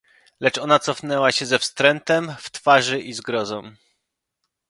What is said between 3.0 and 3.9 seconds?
zgrozą."